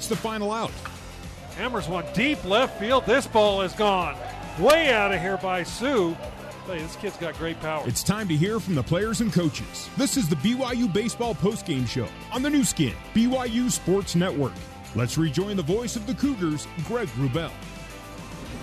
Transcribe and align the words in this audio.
reach 0.00 0.08
the 0.08 0.16
final 0.16 0.50
out. 0.50 0.70
Hammers 1.56 1.86
one 1.86 2.06
deep 2.14 2.42
left 2.46 2.80
field. 2.80 3.04
This 3.04 3.26
ball 3.26 3.60
is 3.60 3.74
gone. 3.74 4.16
Way 4.58 4.94
out 4.94 5.12
of 5.12 5.20
here 5.20 5.36
by 5.36 5.62
Sue. 5.62 6.16
Hey, 6.66 6.78
this 6.78 6.96
kid's 6.96 7.18
got 7.18 7.36
great 7.36 7.60
power. 7.60 7.86
It's 7.86 8.02
time 8.02 8.26
to 8.28 8.34
hear 8.34 8.60
from 8.60 8.74
the 8.74 8.82
players 8.82 9.20
and 9.20 9.30
coaches. 9.30 9.90
This 9.98 10.16
is 10.16 10.26
the 10.26 10.36
BYU 10.36 10.90
Baseball 10.90 11.34
Postgame 11.34 11.86
Show 11.86 12.08
on 12.32 12.40
the 12.40 12.48
Nu 12.48 12.64
Skin, 12.64 12.94
BYU 13.12 13.70
Sports 13.70 14.14
Network. 14.14 14.54
Let's 14.94 15.18
rejoin 15.18 15.56
the 15.56 15.62
voice 15.62 15.96
of 15.96 16.06
the 16.06 16.14
Cougars, 16.14 16.66
Greg 16.86 17.08
Wrubell. 17.18 17.52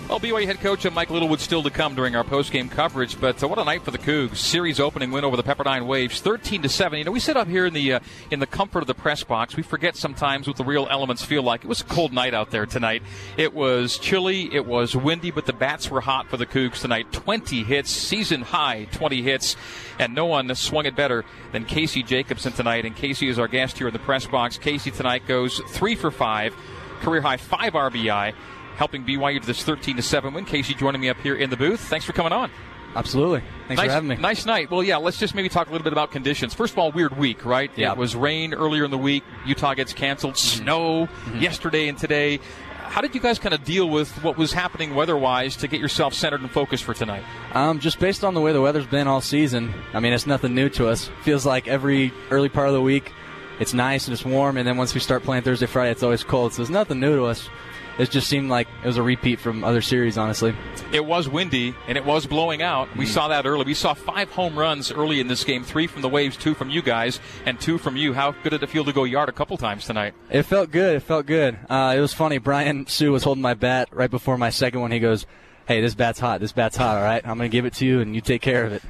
Well, 0.08 0.18
BYU 0.18 0.46
head 0.46 0.60
coach 0.60 0.90
Mike 0.90 1.10
Littlewood 1.10 1.38
still 1.38 1.62
to 1.62 1.68
come 1.68 1.94
during 1.94 2.16
our 2.16 2.24
post-game 2.24 2.70
coverage, 2.70 3.20
but 3.20 3.44
uh, 3.44 3.46
what 3.46 3.58
a 3.58 3.64
night 3.64 3.82
for 3.82 3.90
the 3.90 3.98
Cougs! 3.98 4.36
Series 4.38 4.80
opening 4.80 5.10
win 5.10 5.22
over 5.22 5.36
the 5.36 5.42
Pepperdine 5.42 5.86
Waves, 5.86 6.22
13 6.22 6.62
to 6.62 6.68
seven. 6.70 6.98
You 6.98 7.04
know, 7.04 7.10
we 7.12 7.20
sit 7.20 7.36
up 7.36 7.46
here 7.46 7.66
in 7.66 7.74
the 7.74 7.92
uh, 7.92 8.00
in 8.30 8.40
the 8.40 8.46
comfort 8.46 8.78
of 8.78 8.86
the 8.86 8.94
press 8.94 9.22
box. 9.22 9.54
We 9.54 9.62
forget 9.62 9.96
sometimes 9.96 10.48
what 10.48 10.56
the 10.56 10.64
real 10.64 10.88
elements 10.90 11.22
feel 11.22 11.42
like. 11.42 11.62
It 11.62 11.66
was 11.66 11.82
a 11.82 11.84
cold 11.84 12.14
night 12.14 12.32
out 12.32 12.50
there 12.50 12.64
tonight. 12.64 13.02
It 13.36 13.52
was 13.52 13.98
chilly, 13.98 14.48
it 14.54 14.64
was 14.64 14.96
windy, 14.96 15.30
but 15.30 15.44
the 15.44 15.52
bats 15.52 15.90
were 15.90 16.00
hot 16.00 16.28
for 16.28 16.38
the 16.38 16.46
Cougs 16.46 16.80
tonight. 16.80 17.12
20 17.12 17.62
hits, 17.64 17.90
season 17.90 18.40
high 18.40 18.86
20 18.92 19.20
hits, 19.20 19.56
and 19.98 20.14
no 20.14 20.24
one 20.24 20.54
swung 20.54 20.86
it 20.86 20.96
better 20.96 21.26
than 21.52 21.66
Casey 21.66 22.02
Jacobson 22.02 22.54
tonight. 22.54 22.86
And 22.86 22.96
Casey 22.96 23.28
is 23.28 23.38
our 23.38 23.46
guest 23.46 23.76
here 23.76 23.88
in 23.88 23.92
the 23.92 23.98
press 23.98 24.26
box. 24.26 24.56
Casey 24.56 24.90
tonight 24.90 25.26
goes 25.26 25.60
three 25.68 25.94
for 25.94 26.10
five, 26.10 26.54
career 27.02 27.20
high 27.20 27.36
five 27.36 27.74
RBI 27.74 28.32
helping 28.78 29.04
BYU 29.04 29.40
to 29.40 29.46
this 29.46 29.64
13 29.64 29.96
to 29.96 30.02
7 30.02 30.32
win. 30.32 30.44
Casey 30.44 30.72
joining 30.72 31.00
me 31.00 31.08
up 31.08 31.18
here 31.18 31.34
in 31.34 31.50
the 31.50 31.56
booth. 31.56 31.80
Thanks 31.80 32.06
for 32.06 32.12
coming 32.12 32.32
on. 32.32 32.50
Absolutely. 32.94 33.40
Thanks 33.66 33.80
nice, 33.80 33.88
for 33.88 33.92
having 33.92 34.08
me. 34.08 34.16
Nice 34.16 34.46
night. 34.46 34.70
Well, 34.70 34.82
yeah, 34.82 34.96
let's 34.96 35.18
just 35.18 35.34
maybe 35.34 35.48
talk 35.48 35.68
a 35.68 35.72
little 35.72 35.84
bit 35.84 35.92
about 35.92 36.12
conditions. 36.12 36.54
First 36.54 36.72
of 36.72 36.78
all, 36.78 36.92
weird 36.92 37.18
week, 37.18 37.44
right? 37.44 37.70
Yeah. 37.76 37.92
It 37.92 37.98
was 37.98 38.16
rain 38.16 38.54
earlier 38.54 38.84
in 38.84 38.90
the 38.90 38.98
week. 38.98 39.24
Utah 39.44 39.74
gets 39.74 39.92
canceled. 39.92 40.34
Mm-hmm. 40.34 40.62
Snow 40.62 41.06
mm-hmm. 41.06 41.40
yesterday 41.40 41.88
and 41.88 41.98
today. 41.98 42.38
How 42.84 43.02
did 43.02 43.14
you 43.14 43.20
guys 43.20 43.38
kind 43.38 43.54
of 43.54 43.64
deal 43.64 43.88
with 43.90 44.10
what 44.24 44.38
was 44.38 44.52
happening 44.52 44.94
weather-wise 44.94 45.56
to 45.56 45.68
get 45.68 45.80
yourself 45.80 46.14
centered 46.14 46.40
and 46.40 46.50
focused 46.50 46.84
for 46.84 46.94
tonight? 46.94 47.22
Um, 47.52 47.80
just 47.80 47.98
based 47.98 48.24
on 48.24 48.32
the 48.32 48.40
way 48.40 48.52
the 48.52 48.62
weather's 48.62 48.86
been 48.86 49.06
all 49.06 49.20
season. 49.20 49.74
I 49.92 50.00
mean, 50.00 50.12
it's 50.12 50.26
nothing 50.26 50.54
new 50.54 50.70
to 50.70 50.88
us. 50.88 51.10
Feels 51.22 51.44
like 51.44 51.68
every 51.68 52.12
early 52.30 52.48
part 52.48 52.68
of 52.68 52.74
the 52.74 52.80
week, 52.80 53.12
it's 53.60 53.74
nice 53.74 54.06
and 54.06 54.14
it's 54.14 54.24
warm, 54.24 54.56
and 54.56 54.66
then 54.66 54.78
once 54.78 54.94
we 54.94 55.00
start 55.00 55.22
playing 55.22 55.42
Thursday, 55.42 55.66
Friday, 55.66 55.90
it's 55.90 56.02
always 56.02 56.24
cold. 56.24 56.54
So 56.54 56.62
it's 56.62 56.70
nothing 56.70 57.00
new 57.00 57.16
to 57.16 57.24
us 57.24 57.50
it 57.98 58.10
just 58.10 58.28
seemed 58.28 58.48
like 58.48 58.68
it 58.82 58.86
was 58.86 58.96
a 58.96 59.02
repeat 59.02 59.40
from 59.40 59.64
other 59.64 59.82
series, 59.82 60.16
honestly. 60.16 60.54
It 60.92 61.04
was 61.04 61.28
windy 61.28 61.74
and 61.86 61.98
it 61.98 62.04
was 62.04 62.26
blowing 62.26 62.62
out. 62.62 62.88
We 62.96 63.04
mm-hmm. 63.04 63.12
saw 63.12 63.28
that 63.28 63.44
early. 63.44 63.64
We 63.64 63.74
saw 63.74 63.94
five 63.94 64.30
home 64.30 64.58
runs 64.58 64.92
early 64.92 65.20
in 65.20 65.26
this 65.26 65.44
game 65.44 65.64
three 65.64 65.86
from 65.86 66.02
the 66.02 66.08
Waves, 66.08 66.36
two 66.36 66.54
from 66.54 66.70
you 66.70 66.80
guys, 66.80 67.20
and 67.44 67.60
two 67.60 67.76
from 67.76 67.96
you. 67.96 68.12
How 68.14 68.30
good 68.30 68.50
did 68.50 68.62
it 68.62 68.68
feel 68.68 68.84
to 68.84 68.92
go 68.92 69.04
yard 69.04 69.28
a 69.28 69.32
couple 69.32 69.56
times 69.56 69.84
tonight? 69.84 70.14
It 70.30 70.44
felt 70.44 70.70
good. 70.70 70.96
It 70.96 71.00
felt 71.00 71.26
good. 71.26 71.58
Uh, 71.68 71.94
it 71.96 72.00
was 72.00 72.14
funny. 72.14 72.38
Brian 72.38 72.86
Sue 72.88 73.10
was 73.10 73.24
holding 73.24 73.42
my 73.42 73.54
bat 73.54 73.88
right 73.92 74.10
before 74.10 74.38
my 74.38 74.50
second 74.50 74.80
one. 74.80 74.92
He 74.92 75.00
goes, 75.00 75.26
Hey, 75.66 75.82
this 75.82 75.94
bat's 75.94 76.18
hot. 76.18 76.40
This 76.40 76.52
bat's 76.52 76.76
hot, 76.76 76.96
all 76.96 77.02
right? 77.02 77.20
I'm 77.26 77.36
going 77.36 77.50
to 77.50 77.54
give 77.54 77.66
it 77.66 77.74
to 77.74 77.84
you 77.84 78.00
and 78.00 78.14
you 78.14 78.22
take 78.22 78.40
care 78.40 78.64
of 78.64 78.72
it. 78.72 78.82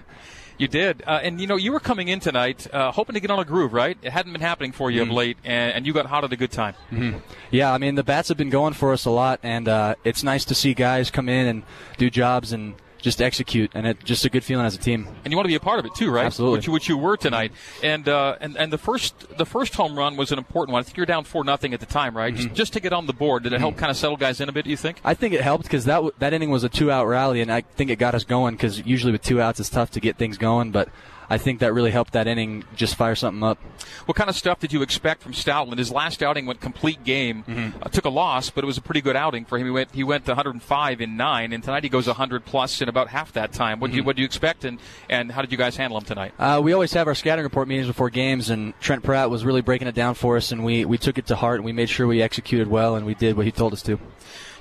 You 0.59 0.67
did, 0.67 1.05
uh, 1.07 1.21
and 1.23 1.41
you 1.41 1.47
know 1.47 1.57
you 1.57 1.73
were 1.73 1.81
coming 1.81 2.09
in 2.09 2.19
tonight 2.19 2.67
uh, 2.73 2.91
hoping 2.91 3.15
to 3.15 3.21
get 3.21 3.31
on 3.31 3.39
a 3.39 3.45
groove, 3.45 3.73
right? 3.73 3.97
It 4.03 4.11
hadn't 4.11 4.33
been 4.33 4.41
happening 4.41 4.73
for 4.73 4.91
you 4.91 5.03
mm-hmm. 5.03 5.11
of 5.11 5.17
late, 5.17 5.39
and, 5.45 5.73
and, 5.73 5.87
you 5.87 5.93
got 5.93 6.07
hot 6.07 6.25
at 6.25 6.33
a 6.33 6.37
good 6.37 6.51
time. 6.51 6.75
Mm-hmm. 6.91 7.19
Yeah, 7.53 7.73
I 7.73 7.79
mean 7.79 7.95
the 7.95 8.03
bats 8.03 8.29
have 8.29 8.37
been 8.37 8.51
going 8.51 8.75
for 8.75 8.93
us 8.93 9.05
a 9.05 9.11
lot, 9.11 9.39
and 9.45 9.69
uh, 9.69 9.95
it's 10.03 10.25
nice 10.25 10.45
to 10.47 10.57
see 10.57 10.75
guys 10.75 11.11
come 11.11 11.29
in 11.29 11.47
and 11.47 11.63
do 11.97 12.11
jobs 12.11 12.53
and 12.53 12.75
just 13.01 13.23
execute, 13.23 13.71
and 13.75 13.87
it's 13.87 14.03
just 14.05 14.25
a 14.25 14.31
good 14.31 14.45
feeling 14.45 14.67
as 14.67 14.75
a 14.75 14.79
team. 14.79 15.07
And 15.25 15.33
you 15.33 15.37
want 15.37 15.47
to 15.47 15.51
be 15.51 15.55
a 15.55 15.61
part 15.61 15.79
of 15.79 15.87
it 15.87 15.95
too, 15.95 16.11
right? 16.11 16.27
Absolutely. 16.27 16.59
Which, 16.59 16.67
you, 16.67 16.73
which 16.73 16.89
you 16.89 16.99
were 16.99 17.17
tonight. 17.17 17.53
And 17.83 18.09
uh, 18.09 18.37
and 18.41 18.57
and 18.57 18.73
the 18.73 18.79
first 18.79 19.37
the 19.37 19.47
first 19.47 19.75
home 19.75 19.97
run 19.97 20.17
was 20.17 20.33
an 20.33 20.39
important 20.39 20.73
one. 20.73 20.81
I 20.81 20.83
think 20.83 20.97
you're 20.97 21.07
down 21.07 21.25
four 21.25 21.45
nothing 21.45 21.75
at 21.75 21.81
the 21.81 21.87
time, 21.87 22.17
right? 22.17 22.33
Mm-hmm. 22.33 22.43
Just, 22.43 22.55
just, 22.55 22.73
to 22.75 22.81
get 22.81 22.93
on 22.93 23.07
the 23.07 23.13
board, 23.13 23.45
did 23.45 23.53
it 23.53 23.61
help 23.61 23.75
mm-hmm. 23.75 23.81
kind 23.81 23.91
of 23.91 23.97
settle 23.97 24.17
guys 24.17 24.41
in 24.41 24.49
a 24.49 24.53
bit? 24.53 24.65
Do 24.65 24.71
you 24.71 24.77
think? 24.77 25.01
I 25.05 25.15
think 25.15 25.35
it 25.35 25.41
helped 25.41 25.65
because 25.65 25.85
that 25.85 26.03
that 26.19 26.33
inning 26.33 26.51
was 26.51 26.65
a 26.65 26.69
two 26.69 26.91
out 26.91 27.07
rally, 27.07 27.41
and 27.41 27.53
I 27.53 27.63
think 27.63 27.91
it 27.91 27.97
got 27.97 28.15
us 28.15 28.25
going 28.25 28.55
because 28.55 28.85
usually 28.85 29.13
with 29.13 29.23
two 29.23 29.41
outs 29.41 29.61
it's 29.61 29.71
tough 29.71 29.91
to 29.93 30.01
get 30.01 30.17
things 30.17 30.39
going, 30.39 30.71
but. 30.71 30.89
I 31.31 31.39
think 31.39 31.61
that 31.61 31.75
really 31.75 31.91
helped 31.91 32.13
that 32.13 32.27
inning 32.27 32.65
just 32.75 32.97
fire 32.97 33.15
something 33.15 33.43
up. 33.43 33.59
What 34.07 34.17
kind 34.17 34.31
of 34.31 34.37
stuff 34.37 34.61
did 34.61 34.73
you 34.73 34.83
expect 34.83 35.23
from 35.23 35.33
Stoutland? 35.33 35.79
His 35.79 35.93
last 35.93 36.23
outing 36.23 36.47
went 36.47 36.61
complete 36.61 37.05
game. 37.05 37.45
Mm-hmm. 37.47 37.83
Uh, 37.83 37.89
took 37.89 38.07
a 38.07 38.11
loss, 38.11 38.51
but 38.51 38.65
it 38.65 38.67
was 38.67 38.79
a 38.79 38.81
pretty 38.81 39.01
good 39.01 39.17
outing 39.17 39.45
for 39.45 39.59
him. 39.59 39.67
He 39.67 39.71
went 39.71 39.91
he 39.93 40.05
went 40.05 40.27
105 40.27 41.01
in 41.01 41.17
nine, 41.17 41.53
and 41.53 41.63
tonight 41.63 41.83
he 41.83 41.91
goes 41.91 42.07
100 42.07 42.45
plus 42.45 42.81
in 42.81 42.89
about 42.89 43.09
half 43.09 43.33
that 43.33 43.53
time. 43.53 43.81
What 43.81 43.89
mm-hmm. 43.89 43.93
do 43.93 43.97
you 43.99 44.05
what 44.05 44.17
do 44.17 44.23
you 44.23 44.27
expect, 44.27 44.65
and 44.65 44.79
and 45.11 45.31
how 45.31 45.43
did 45.43 45.53
you 45.53 45.59
guys 45.59 45.77
handle 45.77 45.99
him 45.99 46.05
tonight? 46.05 46.33
Uh, 46.39 46.61
we 46.63 46.73
always 46.73 46.93
have 46.95 47.07
our 47.07 47.15
scouting 47.15 47.45
report 47.45 47.69
meetings 47.69 47.89
before 47.89 48.11
games, 48.11 48.51
and 48.51 48.79
Trent 48.81 49.03
Pratt 49.03 49.31
was 49.31 49.45
really 49.45 49.61
breaking 49.61 49.89
it 49.89 49.95
down 49.95 50.15
for 50.15 50.37
us, 50.37 50.53
and 50.53 50.65
we 50.65 50.85
we 50.85 50.99
took 50.99 51.19
it 51.19 51.27
to 51.27 51.37
heart, 51.37 51.57
and 51.57 51.65
we 51.65 51.73
made 51.73 51.91
sure 51.91 52.07
we 52.07 52.23
executed 52.23 52.69
well, 52.69 52.97
and 52.97 53.05
we 53.05 53.15
did 53.15 53.37
what 53.37 53.45
he 53.45 53.53
told 53.53 53.73
us 53.73 53.83
to 53.83 53.99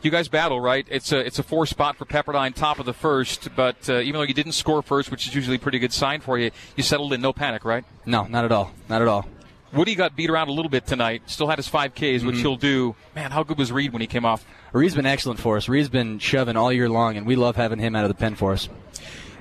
you 0.02 0.12
guys 0.12 0.28
battle, 0.28 0.60
right? 0.60 0.86
It's 0.90 1.12
a 1.12 1.20
it's 1.20 1.40
a 1.40 1.44
four 1.44 1.66
spot 1.66 1.98
for 1.98 2.06
Pepperdine, 2.06 2.54
top 2.54 2.80
of 2.80 2.86
the 2.86 2.94
first. 2.94 3.50
But 3.56 3.90
uh, 3.90 4.00
even 4.00 4.14
though 4.14 4.24
you 4.24 4.34
didn't 4.34 4.54
score 4.54 4.82
first, 4.82 5.12
which 5.12 5.28
is 5.28 5.36
usually 5.36 5.58
a 5.58 5.60
pretty 5.60 5.80
good 5.80 5.94
sign 5.94 6.22
for 6.22 6.38
you, 6.38 6.52
you 6.76 6.84
settled 6.84 7.14
in 7.14 7.22
no 7.22 7.34
panic, 7.34 7.66
right? 7.66 7.84
No, 8.06 8.24
not 8.24 8.46
at 8.46 8.52
all, 8.52 8.72
not 8.90 9.02
at 9.02 9.08
all. 9.08 9.28
Woody 9.74 9.96
got 9.96 10.16
beat 10.16 10.30
around 10.30 10.48
a 10.48 10.54
little 10.54 10.70
bit 10.70 10.88
tonight. 10.88 11.24
Still 11.26 11.48
had 11.48 11.60
his 11.60 11.68
five 11.68 11.94
Ks, 11.94 12.00
which 12.00 12.22
mm-hmm. 12.22 12.38
he'll 12.38 12.56
do. 12.56 12.96
Man, 13.16 13.32
how 13.32 13.44
good 13.44 13.58
was 13.58 13.72
Reed 13.72 13.92
when 13.92 14.02
he 14.02 14.08
came 14.08 14.24
off? 14.24 14.46
Reed's 14.72 14.96
been 14.96 15.06
excellent 15.06 15.40
for 15.40 15.58
us. 15.58 15.68
Reed's 15.68 15.90
been 15.90 16.20
shoving 16.20 16.56
all 16.56 16.72
year 16.72 16.88
long, 16.88 17.18
and 17.18 17.28
we 17.28 17.36
love 17.36 17.58
having 17.58 17.80
him 17.80 17.96
out 17.96 18.06
of 18.06 18.10
the 18.10 18.16
pen 18.16 18.36
for 18.36 18.54
us 18.54 18.70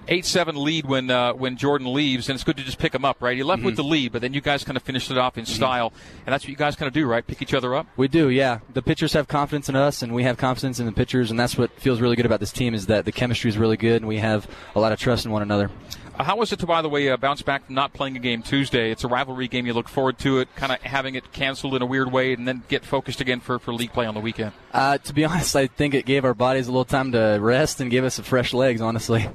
eight 0.09 0.25
seven 0.25 0.57
lead 0.57 0.87
when 0.87 1.11
uh, 1.11 1.33
when 1.33 1.57
Jordan 1.57 1.93
leaves, 1.93 2.29
and 2.29 2.35
it's 2.35 2.45
good 2.45 2.57
to 2.57 2.65
just 2.65 2.79
pick 2.79 2.95
him 2.95 3.05
up, 3.05 3.21
right? 3.21 3.37
He 3.37 3.43
left 3.43 3.59
mm-hmm. 3.59 3.67
with 3.67 3.77
the 3.77 3.85
lead, 3.85 4.13
but 4.13 4.23
then 4.23 4.35
you 4.35 4.41
guys 4.41 4.65
kind 4.65 4.77
of 4.77 4.83
finished 4.83 5.11
it 5.11 5.19
off 5.19 5.39
in 5.39 5.45
mm-hmm. 5.45 5.55
style, 5.55 5.93
and 6.25 6.33
that's 6.33 6.45
what 6.45 6.51
you 6.51 6.57
guys 6.57 6.77
kind 6.77 6.89
of 6.89 6.95
do, 6.95 7.07
right? 7.07 7.27
Pick 7.27 7.43
each 7.43 7.55
other 7.55 7.75
up. 7.75 7.87
We 7.97 8.09
do, 8.09 8.29
yeah. 8.29 8.61
The 8.73 8.83
pitchers 8.83 9.13
have 9.13 9.29
confidence 9.29 9.69
in 9.69 9.77
us, 9.77 10.03
and 10.03 10.15
we 10.15 10.25
have 10.25 10.37
confidence 10.37 10.81
in 10.81 10.87
the 10.87 10.93
pitchers, 10.93 11.31
and 11.31 11.39
that's 11.39 11.57
what 11.57 11.71
feels 11.81 12.01
really 12.01 12.17
good 12.17 12.27
about 12.27 12.41
this 12.41 12.53
team 12.53 12.75
is 12.75 12.87
that 12.87 13.05
the 13.05 13.13
chemistry 13.13 13.49
is 13.49 13.59
really 13.59 13.77
good, 13.77 14.03
and 14.03 14.09
we 14.09 14.19
have 14.19 14.49
a 14.75 14.81
lot 14.81 14.93
of 14.93 14.99
trust 14.99 15.25
in 15.25 15.33
one 15.33 15.43
another. 15.43 15.71
Uh, 16.19 16.25
how 16.25 16.37
was 16.37 16.51
it 16.51 16.59
to, 16.61 16.67
by 16.67 16.81
the 16.81 16.89
way, 16.89 17.11
uh, 17.11 17.17
bounce 17.17 17.43
back 17.43 17.67
from 17.67 17.75
not 17.75 17.93
playing 17.93 18.17
a 18.17 18.21
game 18.21 18.43
Tuesday? 18.43 18.91
It's 18.91 19.05
a 19.05 19.09
rivalry 19.09 19.49
game. 19.49 19.67
You 19.67 19.75
look 19.75 19.89
forward 19.89 20.19
to 20.21 20.39
it, 20.39 20.55
kind 20.57 20.73
of 20.73 20.81
having 20.81 21.15
it 21.15 21.31
canceled 21.33 21.75
in 21.75 21.83
a 21.83 21.87
weird 21.87 22.11
way, 22.11 22.33
and 22.33 22.49
then 22.49 22.63
get 22.69 22.85
focused 22.85 23.21
again 23.21 23.41
for, 23.41 23.59
for 23.59 23.75
league 23.75 23.93
play 23.93 24.07
on 24.07 24.15
the 24.15 24.21
weekend. 24.21 24.53
Uh, 24.73 24.97
to 24.99 25.13
be 25.13 25.25
honest, 25.25 25.55
I 25.55 25.67
think 25.67 25.93
it 25.93 26.07
gave 26.07 26.25
our 26.25 26.33
bodies 26.33 26.69
a 26.69 26.71
little 26.71 26.87
time 26.87 27.13
to 27.13 27.39
rest 27.41 27.81
and 27.81 27.91
give 27.91 28.05
us 28.05 28.15
some 28.15 28.25
fresh 28.25 28.55
legs, 28.55 28.81
honestly. 28.81 29.29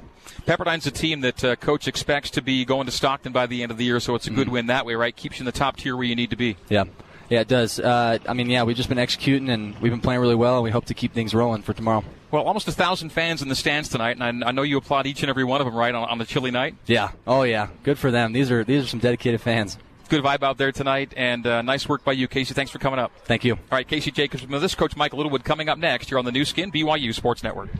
Pepperdine's 0.46 0.86
a 0.86 0.90
team 0.90 1.20
that 1.20 1.44
uh, 1.44 1.56
coach 1.56 1.88
expects 1.88 2.30
to 2.30 2.42
be 2.42 2.64
going 2.64 2.86
to 2.86 2.92
Stockton 2.92 3.32
by 3.32 3.46
the 3.46 3.62
end 3.62 3.70
of 3.70 3.78
the 3.78 3.84
year, 3.84 4.00
so 4.00 4.14
it's 4.14 4.26
a 4.26 4.30
good 4.30 4.46
mm-hmm. 4.46 4.52
win 4.52 4.66
that 4.66 4.86
way, 4.86 4.94
right? 4.94 5.14
Keeps 5.14 5.38
you 5.38 5.42
in 5.42 5.46
the 5.46 5.52
top 5.52 5.76
tier 5.76 5.96
where 5.96 6.04
you 6.04 6.16
need 6.16 6.30
to 6.30 6.36
be. 6.36 6.56
Yeah. 6.68 6.84
Yeah, 7.28 7.40
it 7.40 7.48
does. 7.48 7.80
Uh, 7.80 8.18
I 8.28 8.34
mean, 8.34 8.50
yeah, 8.50 8.62
we've 8.64 8.76
just 8.76 8.90
been 8.90 8.98
executing 8.98 9.48
and 9.48 9.78
we've 9.80 9.92
been 9.92 10.02
playing 10.02 10.20
really 10.20 10.34
well, 10.34 10.56
and 10.56 10.64
we 10.64 10.70
hope 10.70 10.84
to 10.86 10.94
keep 10.94 11.14
things 11.14 11.34
rolling 11.34 11.62
for 11.62 11.72
tomorrow. 11.72 12.04
Well, 12.30 12.44
almost 12.44 12.68
a 12.68 12.72
thousand 12.72 13.10
fans 13.10 13.40
in 13.40 13.48
the 13.48 13.54
stands 13.54 13.88
tonight, 13.88 14.18
and 14.20 14.44
I, 14.44 14.48
I 14.48 14.52
know 14.52 14.62
you 14.62 14.76
applaud 14.76 15.06
each 15.06 15.22
and 15.22 15.30
every 15.30 15.44
one 15.44 15.60
of 15.60 15.66
them, 15.66 15.74
right, 15.74 15.94
on, 15.94 16.08
on 16.08 16.18
the 16.18 16.26
chilly 16.26 16.50
night. 16.50 16.74
Yeah. 16.86 17.12
Oh, 17.26 17.42
yeah. 17.42 17.68
Good 17.84 17.98
for 17.98 18.10
them. 18.10 18.32
These 18.32 18.50
are 18.50 18.64
these 18.64 18.84
are 18.84 18.88
some 18.88 19.00
dedicated 19.00 19.40
fans 19.40 19.78
good 20.12 20.22
vibe 20.22 20.42
out 20.42 20.58
there 20.58 20.72
tonight, 20.72 21.14
and 21.16 21.46
uh, 21.46 21.62
nice 21.62 21.88
work 21.88 22.04
by 22.04 22.12
you, 22.12 22.28
Casey. 22.28 22.52
Thanks 22.52 22.70
for 22.70 22.78
coming 22.78 22.98
up. 22.98 23.12
Thank 23.24 23.44
you. 23.44 23.54
All 23.54 23.60
right, 23.70 23.88
Casey 23.88 24.10
Jacobs 24.10 24.46
with 24.46 24.60
this, 24.60 24.74
Coach 24.74 24.94
Mike 24.94 25.14
Littlewood 25.14 25.42
coming 25.42 25.70
up 25.70 25.78
next. 25.78 26.10
You're 26.10 26.18
on 26.18 26.26
the 26.26 26.32
Nu 26.32 26.44
Skin, 26.44 26.70
BYU 26.70 27.14
Sports 27.14 27.42
Network. 27.42 27.70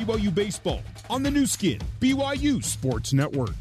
BYU 0.00 0.34
Baseball 0.34 0.82
on 1.08 1.22
the 1.22 1.30
Nu 1.30 1.46
Skin, 1.46 1.80
BYU 2.00 2.62
Sports 2.62 3.14
Network. 3.14 3.54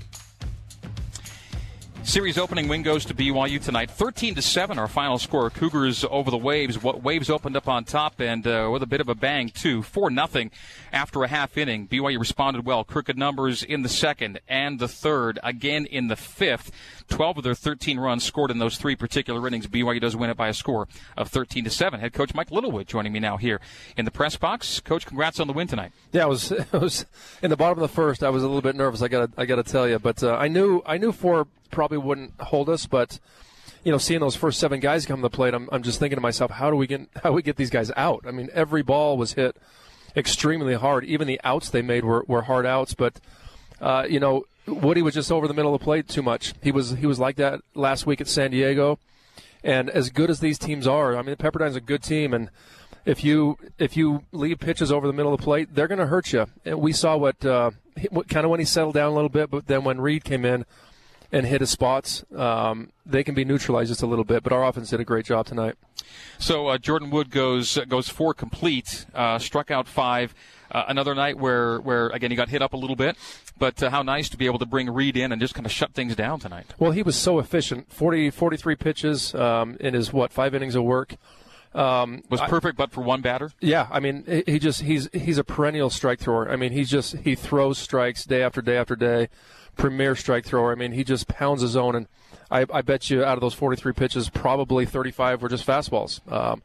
Series 2.05 2.38
opening 2.38 2.67
win 2.67 2.83
goes 2.83 3.03
to 3.05 3.16
BYU 3.16 3.59
tonight, 3.59 3.89
13 3.89 4.35
to 4.35 4.41
seven. 4.41 4.77
Our 4.77 4.88
final 4.88 5.17
score: 5.17 5.49
Cougars 5.49 6.05
over 6.11 6.29
the 6.29 6.38
Waves. 6.38 6.81
What 6.81 7.01
Waves 7.01 7.31
opened 7.31 7.57
up 7.57 7.67
on 7.67 7.83
top 7.83 8.21
and 8.21 8.45
uh, 8.45 8.69
with 8.71 8.83
a 8.83 8.85
bit 8.85 9.01
of 9.01 9.09
a 9.09 9.16
bang 9.16 9.49
too, 9.49 9.81
four 9.81 10.11
nothing 10.11 10.51
after 10.94 11.23
a 11.23 11.27
half 11.27 11.57
inning. 11.57 11.88
BYU 11.88 12.19
responded 12.19 12.63
well. 12.63 12.83
Crooked 12.83 13.17
numbers 13.17 13.63
in 13.63 13.81
the 13.81 13.89
second 13.89 14.39
and 14.47 14.77
the 14.77 14.88
third, 14.88 15.39
again 15.41 15.88
in 15.88 16.07
the 16.07 16.15
fifth. 16.15 16.71
12 17.09 17.39
of 17.39 17.44
their 17.44 17.55
13 17.55 17.99
runs 17.99 18.23
scored 18.23 18.51
in 18.51 18.59
those 18.59 18.77
three 18.77 18.95
particular 18.95 19.45
innings. 19.47 19.65
BYU 19.65 19.99
does 19.99 20.15
win 20.15 20.29
it 20.29 20.38
by 20.38 20.47
a 20.47 20.53
score 20.53 20.88
of 21.17 21.29
13 21.29 21.63
to 21.63 21.69
7. 21.71 21.99
Head 21.99 22.13
coach 22.13 22.35
Mike 22.35 22.51
Littlewood 22.51 22.88
joining 22.88 23.13
me 23.13 23.19
now 23.19 23.38
here 23.38 23.59
in 23.97 24.06
the 24.06 24.12
press 24.12 24.38
box. 24.38 24.80
Coach, 24.80 25.07
congrats 25.07 25.39
on 25.39 25.47
the 25.47 25.53
win 25.53 25.68
tonight. 25.68 25.91
Yeah, 26.12 26.24
I 26.24 26.27
was, 26.27 26.53
was 26.71 27.07
in 27.41 27.50
the 27.50 27.57
bottom 27.57 27.81
of 27.81 27.89
the 27.89 27.94
first. 27.94 28.24
I 28.24 28.30
was 28.30 28.44
a 28.44 28.47
little 28.47 28.62
bit 28.62 28.75
nervous. 28.75 29.01
I 29.01 29.07
got 29.07 29.31
I 29.38 29.45
got 29.45 29.56
to 29.56 29.63
tell 29.63 29.88
you, 29.88 29.97
but 29.97 30.21
uh, 30.24 30.35
I 30.35 30.47
knew 30.47 30.83
I 30.85 30.97
knew 30.97 31.12
four 31.12 31.47
probably 31.71 31.97
wouldn't 31.97 32.39
hold 32.39 32.69
us, 32.69 32.85
but 32.85 33.19
you 33.83 33.91
know, 33.91 33.97
seeing 33.97 34.19
those 34.19 34.35
first 34.35 34.59
seven 34.59 34.79
guys 34.79 35.06
come 35.06 35.17
to 35.17 35.21
the 35.21 35.29
plate, 35.29 35.53
I'm, 35.53 35.69
I'm 35.71 35.83
just 35.83 36.00
thinking 36.00 36.17
to 36.17 36.21
myself, 36.21 36.51
how 36.51 36.71
do 36.71 36.75
we 36.75 36.88
get 36.88 37.07
how 37.15 37.29
do 37.29 37.33
we 37.33 37.41
get 37.41 37.56
these 37.56 37.69
guys 37.69 37.91
out? 37.95 38.25
I 38.27 38.31
mean, 38.31 38.50
every 38.53 38.81
ball 38.81 39.17
was 39.17 39.33
hit 39.33 39.56
extremely 40.15 40.73
hard. 40.73 41.06
Even 41.06 41.27
the 41.27 41.39
outs 41.44 41.69
they 41.69 41.81
made 41.81 42.03
were, 42.03 42.23
were 42.27 42.44
hard 42.44 42.65
outs, 42.65 42.94
but 42.94 43.19
uh, 43.81 44.06
you 44.09 44.19
know, 44.19 44.45
Woody 44.67 45.01
was 45.01 45.13
just 45.13 45.31
over 45.31 45.47
the 45.47 45.53
middle 45.53 45.73
of 45.73 45.79
the 45.79 45.83
plate 45.83 46.07
too 46.07 46.23
much. 46.23 46.53
He 46.63 46.71
was 46.71 46.91
he 46.91 47.06
was 47.06 47.19
like 47.19 47.35
that 47.38 47.62
last 47.75 48.06
week 48.06 48.21
at 48.21 48.27
San 48.27 48.51
Diego, 48.51 48.97
and 49.63 49.89
as 49.89 50.09
good 50.09 50.29
as 50.29 50.39
these 50.39 50.57
teams 50.57 50.88
are, 50.88 51.15
I 51.15 51.21
mean, 51.21 51.35
Pepperdine's 51.35 51.75
a 51.75 51.81
good 51.81 52.01
team, 52.01 52.33
and 52.33 52.50
if 53.06 53.23
you 53.23 53.57
if 53.77 53.95
you 53.95 54.23
leave 54.31 54.59
pitches 54.59 54.91
over 54.91 55.07
the 55.07 55.13
middle 55.13 55.33
of 55.33 55.39
the 55.39 55.44
plate, 55.44 55.73
they're 55.73 55.88
going 55.88 56.00
to 56.00 56.07
hurt 56.07 56.33
you. 56.33 56.47
And 56.65 56.79
we 56.79 56.91
saw 56.91 57.15
what, 57.15 57.45
uh, 57.45 57.71
what 58.09 58.27
kind 58.27 58.45
of 58.45 58.50
when 58.50 58.59
he 58.59 58.65
settled 58.65 58.95
down 58.95 59.11
a 59.11 59.15
little 59.15 59.29
bit, 59.29 59.51
but 59.51 59.68
then 59.68 59.83
when 59.83 60.01
Reed 60.01 60.23
came 60.23 60.44
in, 60.44 60.65
and 61.31 61.45
hit 61.45 61.62
his 61.62 61.69
spots, 61.69 62.24
um, 62.36 62.92
they 63.06 63.24
can 63.24 63.36
be 63.36 63.45
neutralized 63.45 63.89
just 63.89 64.01
a 64.01 64.07
little 64.07 64.25
bit. 64.25 64.44
But 64.44 64.54
our 64.54 64.66
offense 64.66 64.89
did 64.89 65.00
a 65.00 65.06
great 65.06 65.25
job 65.25 65.45
tonight. 65.45 65.75
So 66.38 66.68
uh, 66.68 66.77
Jordan 66.77 67.10
Wood 67.10 67.30
goes 67.30 67.77
goes 67.88 68.10
four 68.10 68.33
complete, 68.33 69.06
uh, 69.13 69.39
struck 69.39 69.72
out 69.72 69.88
five. 69.88 70.33
Uh, 70.72 70.83
another 70.88 71.13
night 71.13 71.38
where, 71.38 71.80
where 71.80 72.07
again 72.07 72.31
he 72.31 72.36
got 72.36 72.50
hit 72.50 72.62
up 72.62 72.74
a 72.74 72.77
little 72.77 72.95
bit, 72.95 73.16
but 73.57 73.81
uh, 73.83 73.89
how 73.92 74.01
nice 74.01 74.30
to 74.30 74.38
be 74.38 74.45
able 74.45 74.60
to 74.60 74.66
bring 74.66 74.89
Reed 74.89 75.16
in 75.16 75.31
and 75.31 75.39
just 75.39 75.54
kind 75.54 75.66
of 75.66 75.72
shut 75.72 75.94
things 75.94 76.16
down 76.16 76.39
tonight. 76.39 76.74
Well, 76.80 76.92
he 76.92 77.04
was 77.04 77.16
so 77.16 77.39
efficient. 77.39 77.94
40, 77.94 78.31
43 78.31 78.75
pitches 78.75 79.36
um, 79.36 79.78
in 79.80 79.94
his 79.94 80.12
what 80.12 80.33
five 80.33 80.56
innings 80.56 80.75
of 80.75 80.83
work. 80.83 81.16
Um, 81.75 82.24
was 82.30 82.39
perfect, 82.42 82.80
I, 82.80 82.86
but 82.86 82.92
for 82.92 83.01
one 83.01 83.22
batter. 83.22 83.51
Yeah, 83.60 83.88
I 83.92 84.00
mean, 84.00 84.44
he 84.48 84.60
just 84.60 84.81
he's 84.81 85.10
he's 85.12 85.38
a 85.38 85.44
perennial 85.44 85.89
strike 85.89 86.19
thrower. 86.19 86.50
I 86.50 86.56
mean, 86.56 86.72
he's 86.72 86.89
just 86.89 87.18
he 87.18 87.36
throws 87.36 87.77
strikes 87.77 88.24
day 88.24 88.42
after 88.42 88.62
day 88.62 88.77
after 88.77 88.95
day. 88.95 89.27
Premier 89.75 90.16
strike 90.16 90.45
thrower. 90.45 90.72
I 90.72 90.75
mean, 90.75 90.94
he 90.94 91.04
just 91.04 91.27
pounds 91.27 91.62
his 91.62 91.75
own, 91.75 91.95
and 91.95 92.07
I, 92.50 92.66
I 92.72 92.81
bet 92.81 93.10
you 93.10 93.25
out 93.25 93.33
of 93.33 93.42
those 93.42 93.54
43 93.54 93.92
pitches, 93.92 94.30
probably 94.30 94.86
35 94.86 95.42
were 95.42 95.50
just 95.50 95.68
fastballs. 95.68 96.22
Um, 96.31 96.63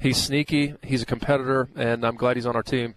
he's 0.00 0.16
sneaky. 0.16 0.74
He's 0.84 1.02
a 1.02 1.06
competitor, 1.06 1.68
and 1.74 2.04
I'm 2.04 2.14
glad 2.14 2.36
he's 2.36 2.46
on 2.46 2.54
our 2.54 2.62
team. 2.62 2.94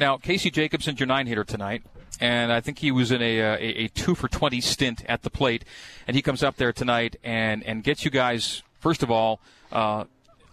Now, 0.00 0.16
Casey 0.16 0.50
Jacobson's 0.50 0.98
your 0.98 1.06
nine 1.06 1.28
hitter 1.28 1.44
tonight, 1.44 1.84
and 2.20 2.52
I 2.52 2.60
think 2.60 2.78
he 2.78 2.90
was 2.90 3.12
in 3.12 3.22
a, 3.22 3.40
uh, 3.40 3.56
a, 3.58 3.84
a 3.84 3.88
two 3.88 4.16
for 4.16 4.26
20 4.26 4.60
stint 4.60 5.04
at 5.06 5.22
the 5.22 5.30
plate, 5.30 5.64
and 6.08 6.16
he 6.16 6.22
comes 6.22 6.42
up 6.42 6.56
there 6.56 6.72
tonight 6.72 7.14
and, 7.22 7.62
and 7.62 7.84
gets 7.84 8.04
you 8.04 8.10
guys, 8.10 8.64
first 8.80 9.04
of 9.04 9.10
all, 9.12 9.40
uh, 9.70 10.04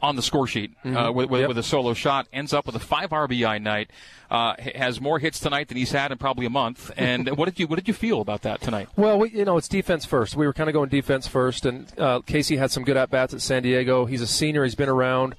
on 0.02 0.16
the 0.16 0.22
score 0.22 0.48
sheet 0.48 0.76
uh, 0.84 0.88
mm-hmm. 0.88 0.98
uh, 0.98 1.12
with, 1.12 1.30
with, 1.30 1.42
yep. 1.42 1.48
with, 1.48 1.58
a 1.58 1.64
solo 1.64 1.94
shot. 1.94 2.28
Ends 2.32 2.54
up 2.54 2.66
with 2.66 2.76
a 2.76 2.80
five 2.80 3.10
RBI 3.10 3.62
night. 3.62 3.90
Uh, 4.30 4.56
has 4.76 5.00
more 5.00 5.20
hits 5.20 5.40
tonight 5.40 5.70
than 5.70 5.78
he's 5.78 5.92
had 5.92 6.12
in 6.12 6.18
probably 6.18 6.46
a 6.46 6.50
month. 6.50 6.92
And 6.98 7.38
what 7.38 7.46
did 7.46 7.60
you 7.60 7.68
what 7.68 7.78
did 7.78 7.88
you 7.88 7.94
feel 7.94 8.22
about 8.22 8.42
that 8.42 8.60
tonight? 8.60 8.90
Well, 8.96 9.20
we, 9.20 9.30
you 9.30 9.46
know, 9.46 9.58
it's 9.58 9.68
defense 9.68 10.04
first. 10.04 10.36
We 10.36 10.46
were 10.46 10.54
kind 10.54 10.70
of 10.70 10.74
going 10.74 10.90
defense 10.90 11.28
first, 11.28 11.66
and 11.66 11.88
uh, 11.98 12.20
Casey 12.22 12.58
had 12.58 12.72
some 12.72 12.84
good 12.84 12.98
at 12.98 13.10
bats 13.10 13.34
at 13.34 13.42
San 13.42 13.64
Diego. 13.64 14.06
He's 14.06 14.22
a 14.22 14.28
senior. 14.28 14.64
He's 14.64 14.76
been 14.76 14.90
around. 14.90 15.36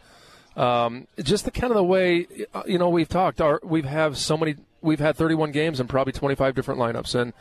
Um, 0.56 1.06
just 1.22 1.44
the 1.44 1.50
kind 1.50 1.70
of 1.70 1.76
the 1.76 1.84
way 1.84 2.26
uh, 2.54 2.62
you 2.66 2.78
know 2.78 2.88
we've 2.88 3.08
talked. 3.08 3.40
Our, 3.40 3.60
we've 3.62 3.84
have 3.84 4.16
so 4.16 4.36
many. 4.36 4.56
We've 4.80 5.00
had 5.00 5.16
31 5.16 5.50
games 5.50 5.80
and 5.80 5.88
probably 5.88 6.12
25 6.12 6.54
different 6.54 6.80
lineups 6.80 7.14
and 7.14 7.32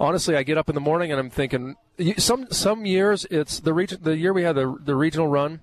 honestly, 0.00 0.36
I 0.36 0.42
get 0.42 0.58
up 0.58 0.68
in 0.68 0.74
the 0.74 0.80
morning 0.80 1.10
and 1.10 1.20
I'm 1.20 1.30
thinking 1.30 1.76
some 2.16 2.46
some 2.50 2.86
years 2.86 3.26
it's 3.30 3.60
the 3.60 3.74
region 3.74 3.98
the 4.02 4.16
year 4.16 4.32
we 4.32 4.42
had 4.42 4.56
the 4.56 4.76
the 4.80 4.94
regional 4.94 5.28
run 5.28 5.60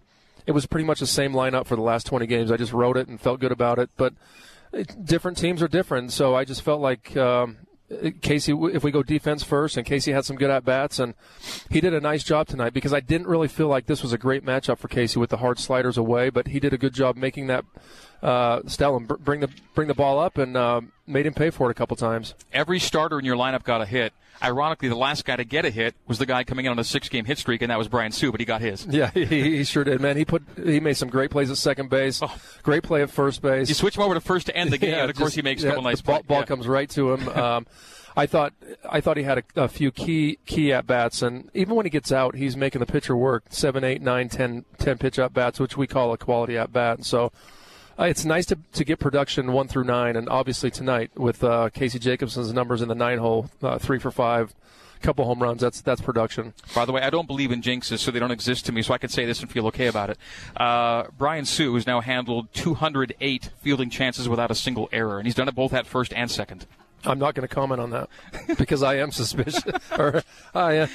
it 0.50 0.52
was 0.52 0.66
pretty 0.66 0.84
much 0.84 1.00
the 1.00 1.06
same 1.06 1.32
lineup 1.32 1.68
for 1.68 1.76
the 1.76 1.84
last 1.84 2.08
20 2.08 2.26
games. 2.26 2.52
I 2.52 2.58
just 2.58 2.74
wrote 2.74 2.98
it 2.98 3.08
and 3.08 3.22
felt 3.22 3.40
good 3.40 3.52
about 3.52 3.78
it. 3.78 3.92
But 3.96 4.16
different 5.04 5.38
teams 5.38 5.62
are 5.62 5.68
different, 5.68 6.12
so 6.12 6.34
I 6.34 6.44
just 6.44 6.64
felt 6.64 6.82
like 6.82 7.16
um, 7.16 7.58
Casey, 8.22 8.54
if 8.54 8.84
we 8.84 8.90
go 8.90 9.04
defense 9.04 9.44
first, 9.44 9.78
and 9.78 9.86
Casey 9.86 10.12
had 10.12 10.26
some 10.26 10.38
good 10.38 10.50
at 10.50 10.66
bats, 10.66 10.98
and 10.98 11.14
he 11.70 11.80
did 11.80 11.94
a 11.94 12.02
nice 12.02 12.24
job 12.24 12.48
tonight 12.48 12.74
because 12.74 12.94
I 12.94 13.00
didn't 13.00 13.28
really 13.28 13.48
feel 13.48 13.68
like 13.68 13.86
this 13.86 14.02
was 14.02 14.12
a 14.12 14.18
great 14.18 14.44
matchup 14.44 14.80
for 14.80 14.88
Casey 14.88 15.20
with 15.20 15.30
the 15.30 15.38
hard 15.38 15.60
sliders 15.60 16.00
away, 16.00 16.32
but 16.32 16.48
he 16.48 16.60
did 16.60 16.74
a 16.74 16.80
good 16.80 16.96
job 16.96 17.16
making 17.16 17.46
that 17.46 17.64
uh, 18.24 18.62
Stellan 18.62 19.08
bring 19.20 19.42
the 19.42 19.50
bring 19.76 19.88
the 19.88 19.94
ball 19.94 20.18
up 20.18 20.40
and 20.40 20.58
uh, 20.58 20.82
made 21.06 21.28
him 21.28 21.36
pay 21.36 21.52
for 21.52 21.70
it 21.70 21.72
a 21.72 21.76
couple 21.76 21.96
times. 21.96 22.34
Every 22.52 22.80
starter 22.80 23.20
in 23.20 23.26
your 23.26 23.38
lineup 23.38 23.64
got 23.64 23.82
a 23.82 23.86
hit. 23.86 24.14
Ironically, 24.42 24.88
the 24.88 24.96
last 24.96 25.26
guy 25.26 25.36
to 25.36 25.44
get 25.44 25.66
a 25.66 25.70
hit 25.70 25.96
was 26.08 26.18
the 26.18 26.26
guy 26.26 26.44
coming 26.44 26.66
in 26.66 26.72
on 26.72 26.80
a 26.80 26.84
six-game 26.84 27.26
hit 27.26 27.38
streak, 27.38 27.62
and 27.62 27.72
that 27.72 27.78
was 27.78 27.88
Brian 27.88 28.12
Sue, 28.12 28.32
but 28.32 28.40
he 28.40 28.46
got 28.46 28.62
his. 28.62 28.86
Yeah, 28.86 29.12
he, 29.14 29.26
he 29.26 29.64
sure 29.64 29.84
did, 29.84 30.00
man. 30.00 30.18
He 30.18 30.26
put 30.26 30.44
he 30.56 30.80
made 30.80 30.96
some 30.96 31.10
great 31.10 31.32
plays 31.32 31.52
at 31.52 31.58
second 31.58 31.90
base, 31.90 32.22
oh. 32.22 32.34
great 32.64 32.84
play 32.84 33.02
at 33.02 33.10
first 33.10 33.42
base. 33.42 33.68
You 33.68 33.76
switch 33.76 33.98
him 33.98 34.04
over 34.04 34.14
to 34.14 34.22
first 34.22 34.46
to 34.48 34.56
end 34.56 34.72
the 34.72 34.78
game, 34.80 34.92
yeah, 34.92 35.02
and 35.02 35.10
of 35.10 35.16
just, 35.16 35.20
course 35.20 35.34
he 35.34 35.42
makes 35.42 35.62
yeah, 35.62 35.70
a 35.70 35.72
couple 35.72 35.84
nice 35.84 36.02
ball, 36.02 36.18
plays. 36.18 36.28
Ball 36.28 36.40
yeah. 36.40 36.46
comes 36.46 36.68
right 36.68 36.90
to 36.92 37.14
him. 37.14 37.30
Um, 37.40 37.68
I 38.18 38.26
thought 38.26 38.54
I 38.90 39.00
thought 39.00 39.16
he 39.16 39.24
had 39.24 39.38
a, 39.38 39.64
a, 39.64 39.68
few 39.70 39.92
key 39.92 40.40
key 40.46 40.74
at 40.74 40.86
bats, 40.86 41.22
and 41.22 41.50
even 41.54 41.76
when 41.76 41.86
he 41.86 41.90
gets 41.90 42.12
out, 42.12 42.36
he's 42.36 42.58
making 42.58 42.80
the 42.80 42.86
pitcher 42.86 43.16
work 43.16 43.46
seven, 43.50 43.84
eight, 43.86 44.02
nine, 44.02 44.28
ten, 44.28 44.66
ten 44.78 44.98
pitch 44.98 45.18
at 45.20 45.34
bats, 45.34 45.58
which 45.58 45.78
we 45.78 45.88
call 45.88 46.12
a 46.12 46.18
quality 46.18 46.58
at 46.58 46.74
bat. 46.74 47.06
So 47.06 47.32
uh, 48.00 48.06
it's 48.06 48.24
nice 48.24 48.46
to, 48.46 48.58
to 48.74 48.86
get 48.86 49.00
production 49.00 49.52
one 49.52 49.68
through 49.68 49.84
nine, 49.84 50.16
and 50.16 50.30
obviously 50.30 50.72
tonight 50.72 51.12
with 51.16 51.44
uh, 51.44 51.70
Casey 51.70 52.00
Jacobson's 52.00 52.54
numbers 52.54 52.82
in 52.82 52.88
the 52.88 52.96
nine 52.96 53.18
hole, 53.18 53.50
uh, 53.62 53.78
three 53.78 54.00
for 54.00 54.10
five, 54.10 54.54
couple 55.02 55.26
home 55.26 55.42
runs. 55.42 55.62
That's 55.62 55.82
that's 55.82 56.02
production. 56.02 56.54
By 56.74 56.86
the 56.86 56.92
way, 56.92 57.02
I 57.02 57.10
don't 57.10 57.28
believe 57.28 57.52
in 57.52 57.62
jinxes, 57.62 58.00
so 58.00 58.12
they 58.12 58.20
don't 58.20 58.32
exist 58.32 58.66
to 58.68 58.72
me. 58.72 58.82
So 58.82 58.94
I 58.94 58.98
can 58.98 59.10
say 59.10 59.26
this 59.26 59.42
and 59.42 59.52
feel 59.52 59.68
okay 59.68 59.88
about 59.88 60.10
it. 60.10 60.18
Uh, 60.56 61.06
Brian 61.18 61.46
Sue 61.46 61.74
has 61.76 61.86
now 61.86 62.00
handled 62.02 62.54
208 62.54 63.50
fielding 63.60 63.90
chances 63.90 64.30
without 64.30 64.52
a 64.52 64.56
single 64.56 64.88
error, 64.92 65.18
and 65.18 65.28
he's 65.28 65.36
done 65.36 65.48
it 65.48 65.56
both 65.56 65.74
at 65.74 65.86
first 65.86 66.14
and 66.14 66.32
second. 66.32 66.66
I'm 67.06 67.20
not 67.20 67.34
going 67.36 67.48
to 67.48 67.54
comment 67.54 67.80
on 67.80 67.92
that 67.92 68.10
because 68.58 68.84
I 68.84 68.96
am 68.96 69.12
suspicious, 69.12 69.64
or 69.98 70.24
I 70.54 70.74
am, 70.74 70.90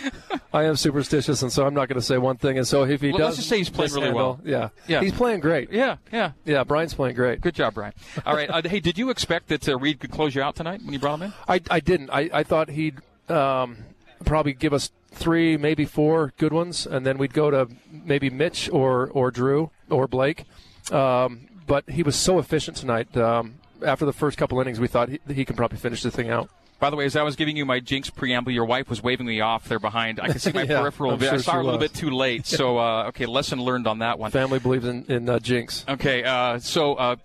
I 0.52 0.64
am 0.64 0.76
superstitious, 0.76 1.42
and 1.42 1.52
so 1.52 1.66
I'm 1.66 1.74
not 1.74 1.88
going 1.88 1.98
to 1.98 2.04
say 2.04 2.18
one 2.18 2.36
thing. 2.36 2.58
And 2.58 2.66
so 2.66 2.84
if 2.84 3.00
he 3.00 3.08
well, 3.08 3.18
does, 3.18 3.26
let's 3.26 3.36
just 3.36 3.48
say 3.48 3.58
he's 3.58 3.70
playing 3.70 3.92
really 3.92 4.12
well. 4.12 4.40
Yeah, 4.44 4.68
yeah, 4.86 5.00
he's 5.00 5.12
playing 5.12 5.40
great. 5.40 5.72
Yeah, 5.72 5.96
yeah, 6.12 6.32
yeah. 6.44 6.64
Brian's 6.64 6.94
playing 6.94 7.16
great. 7.16 7.40
Good 7.40 7.54
job, 7.54 7.74
Brian. 7.74 7.94
All 8.26 8.34
right. 8.34 8.50
Uh, 8.50 8.62
hey, 8.64 8.80
did 8.80 8.98
you 8.98 9.10
expect 9.10 9.48
that 9.48 9.68
uh, 9.68 9.78
Reed 9.78 10.00
could 10.00 10.10
close 10.10 10.34
you 10.34 10.42
out 10.42 10.56
tonight 10.56 10.80
when 10.84 10.92
you 10.92 10.98
brought 10.98 11.20
him 11.20 11.22
in? 11.22 11.32
I, 11.48 11.60
I 11.70 11.80
didn't. 11.80 12.10
I, 12.10 12.30
I 12.32 12.42
thought 12.42 12.68
he'd 12.68 12.98
um, 13.28 13.78
probably 14.24 14.52
give 14.52 14.72
us 14.72 14.90
three, 15.12 15.56
maybe 15.56 15.84
four 15.84 16.32
good 16.38 16.52
ones, 16.52 16.86
and 16.86 17.06
then 17.06 17.18
we'd 17.18 17.32
go 17.32 17.50
to 17.50 17.68
maybe 17.90 18.30
Mitch 18.30 18.68
or 18.70 19.08
or 19.08 19.30
Drew 19.30 19.70
or 19.90 20.06
Blake. 20.06 20.44
Um, 20.92 21.48
but 21.66 21.88
he 21.88 22.02
was 22.02 22.16
so 22.16 22.38
efficient 22.38 22.76
tonight. 22.76 23.16
Um, 23.16 23.54
after 23.84 24.04
the 24.04 24.12
first 24.12 24.38
couple 24.38 24.60
innings, 24.60 24.80
we 24.80 24.88
thought 24.88 25.08
he, 25.08 25.20
he 25.32 25.44
can 25.44 25.56
probably 25.56 25.78
finish 25.78 26.02
the 26.02 26.10
thing 26.10 26.30
out. 26.30 26.50
By 26.80 26.90
the 26.90 26.96
way, 26.96 27.04
as 27.04 27.16
I 27.16 27.22
was 27.22 27.36
giving 27.36 27.56
you 27.56 27.64
my 27.64 27.80
jinx 27.80 28.10
preamble, 28.10 28.52
your 28.52 28.64
wife 28.64 28.90
was 28.90 29.02
waving 29.02 29.26
me 29.26 29.40
off 29.40 29.68
there 29.68 29.78
behind. 29.78 30.20
I 30.20 30.28
can 30.28 30.38
see 30.38 30.52
my 30.54 30.62
yeah, 30.62 30.80
peripheral. 30.80 31.18
Sure 31.18 31.34
I 31.34 31.36
saw 31.38 31.52
her 31.52 31.60
a 31.60 31.64
little 31.64 31.78
bit 31.78 31.94
too 31.94 32.10
late. 32.10 32.46
So, 32.46 32.78
uh, 32.78 33.06
okay, 33.08 33.26
lesson 33.26 33.62
learned 33.62 33.86
on 33.86 34.00
that 34.00 34.18
one. 34.18 34.30
Family 34.30 34.58
believes 34.58 34.84
in, 34.84 35.04
in 35.04 35.28
uh, 35.28 35.38
jinx. 35.38 35.84
Okay, 35.88 36.24
uh, 36.24 36.58
so 36.58 36.94
uh, 36.94 37.16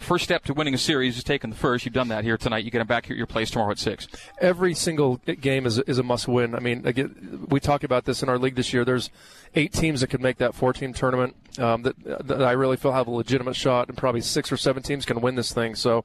first 0.00 0.24
step 0.24 0.44
to 0.44 0.54
winning 0.54 0.74
a 0.74 0.78
series 0.78 1.16
is 1.16 1.24
taking 1.24 1.50
the 1.50 1.56
first. 1.56 1.84
You've 1.84 1.94
done 1.94 2.08
that 2.08 2.24
here 2.24 2.36
tonight. 2.36 2.64
You 2.64 2.70
get 2.70 2.78
them 2.78 2.86
back 2.86 3.06
here 3.06 3.14
at 3.14 3.18
your 3.18 3.26
place 3.26 3.50
tomorrow 3.50 3.70
at 3.70 3.78
six. 3.78 4.08
Every 4.40 4.74
single 4.74 5.16
game 5.16 5.66
is 5.66 5.78
is 5.78 5.98
a 5.98 6.02
must 6.02 6.26
win. 6.26 6.54
I 6.54 6.60
mean, 6.60 6.86
again, 6.86 7.46
we 7.48 7.60
talk 7.60 7.84
about 7.84 8.04
this 8.04 8.22
in 8.22 8.28
our 8.28 8.38
league 8.38 8.56
this 8.56 8.72
year. 8.72 8.84
There's 8.84 9.10
eight 9.54 9.72
teams 9.72 10.00
that 10.00 10.08
could 10.08 10.20
make 10.20 10.38
that 10.38 10.54
four 10.54 10.72
team 10.72 10.92
tournament. 10.92 11.36
Um, 11.58 11.82
that, 11.82 12.26
that 12.26 12.42
I 12.42 12.52
really 12.52 12.76
feel 12.76 12.92
have 12.92 13.08
a 13.08 13.10
legitimate 13.10 13.56
shot, 13.56 13.88
and 13.88 13.96
probably 13.96 14.20
six 14.20 14.52
or 14.52 14.56
seven 14.56 14.82
teams 14.82 15.04
can 15.04 15.20
win 15.20 15.34
this 15.34 15.52
thing. 15.52 15.74
So, 15.74 16.04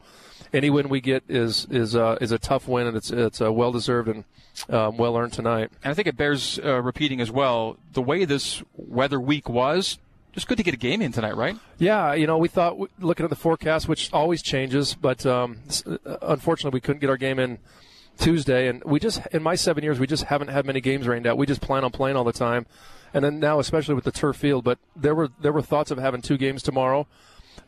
any 0.53 0.69
win 0.69 0.89
we 0.89 1.01
get 1.01 1.23
is 1.29 1.67
is 1.69 1.95
uh, 1.95 2.17
is 2.19 2.31
a 2.31 2.39
tough 2.39 2.67
win, 2.67 2.87
and 2.87 2.97
it's 2.97 3.11
it's 3.11 3.41
uh, 3.41 3.51
well 3.51 3.71
deserved 3.71 4.09
and 4.09 4.23
um, 4.69 4.97
well 4.97 5.17
earned 5.17 5.33
tonight. 5.33 5.71
And 5.83 5.91
I 5.91 5.93
think 5.93 6.07
it 6.07 6.17
bears 6.17 6.59
uh, 6.63 6.81
repeating 6.81 7.21
as 7.21 7.31
well. 7.31 7.77
The 7.93 8.01
way 8.01 8.25
this 8.25 8.63
weather 8.75 9.19
week 9.19 9.49
was, 9.49 9.99
just 10.35 10.47
good 10.47 10.57
to 10.57 10.63
get 10.63 10.73
a 10.73 10.77
game 10.77 11.01
in 11.01 11.13
tonight, 11.13 11.35
right? 11.35 11.57
Yeah, 11.77 12.13
you 12.13 12.27
know, 12.27 12.37
we 12.37 12.49
thought 12.49 12.77
looking 12.99 13.23
at 13.23 13.29
the 13.29 13.37
forecast, 13.37 13.87
which 13.87 14.11
always 14.11 14.41
changes, 14.41 14.93
but 14.93 15.25
um, 15.25 15.59
uh, 15.87 16.17
unfortunately, 16.21 16.75
we 16.75 16.81
couldn't 16.81 16.99
get 16.99 17.09
our 17.09 17.17
game 17.17 17.39
in 17.39 17.57
Tuesday, 18.19 18.67
and 18.67 18.83
we 18.83 18.99
just 18.99 19.25
in 19.31 19.41
my 19.41 19.55
seven 19.55 19.83
years, 19.83 19.97
we 19.97 20.07
just 20.07 20.25
haven't 20.25 20.49
had 20.49 20.65
many 20.65 20.81
games 20.81 21.07
rained 21.07 21.25
out. 21.25 21.37
We 21.37 21.45
just 21.45 21.61
plan 21.61 21.85
on 21.85 21.91
playing 21.91 22.17
all 22.17 22.25
the 22.25 22.33
time, 22.33 22.65
and 23.13 23.23
then 23.23 23.39
now, 23.39 23.59
especially 23.59 23.95
with 23.95 24.03
the 24.03 24.11
turf 24.11 24.35
field. 24.35 24.65
But 24.65 24.77
there 24.95 25.15
were 25.15 25.29
there 25.39 25.53
were 25.53 25.61
thoughts 25.61 25.89
of 25.89 25.97
having 25.97 26.21
two 26.21 26.37
games 26.37 26.61
tomorrow 26.61 27.07